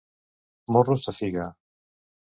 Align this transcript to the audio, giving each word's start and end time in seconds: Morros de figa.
Morros 0.77 1.05
de 1.09 1.15
figa. 1.19 1.47